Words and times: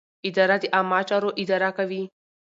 اداره 0.27 0.55
د 0.61 0.63
عامه 0.75 0.99
چارو 1.09 1.29
اداره 1.41 1.69
کوي. 1.77 2.03